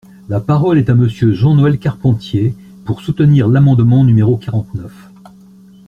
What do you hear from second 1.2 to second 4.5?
Jean-Noël Carpentier, pour soutenir l’amendement numéro